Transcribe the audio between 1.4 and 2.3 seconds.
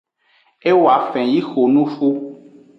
xonuxu.